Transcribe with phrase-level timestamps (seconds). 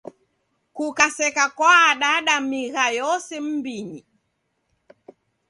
[0.75, 4.01] Kukaseka kwaadada migha yose m'mbinyi.